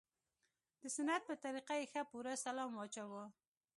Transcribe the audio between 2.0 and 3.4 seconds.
پوره سلام واچاوه.